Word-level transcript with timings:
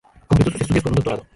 Completó 0.27 0.49
sus 0.51 0.61
estudios 0.61 0.83
con 0.83 0.93
un 0.93 0.95
doctorado. 0.95 1.27